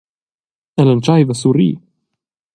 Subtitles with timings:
[0.83, 1.73] Ella entscheiva a surrir.